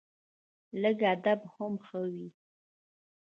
لږ 0.81 0.97
ادب 1.13 1.39
هم 1.53 1.73
ښه 1.85 1.99
وي 2.11 2.27